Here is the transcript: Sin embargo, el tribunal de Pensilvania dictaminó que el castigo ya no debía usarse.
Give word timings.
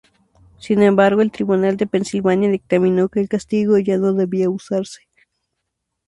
Sin 0.57 0.81
embargo, 0.81 1.21
el 1.21 1.29
tribunal 1.29 1.77
de 1.77 1.85
Pensilvania 1.85 2.49
dictaminó 2.49 3.07
que 3.07 3.19
el 3.19 3.29
castigo 3.29 3.77
ya 3.77 3.97
no 3.99 4.13
debía 4.13 4.49
usarse. 4.49 5.01